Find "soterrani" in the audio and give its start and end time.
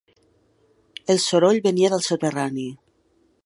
2.09-2.67